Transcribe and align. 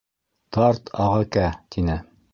—Тарт, 0.57 0.89
ағакә,— 1.05 1.47
тине. 1.77 2.03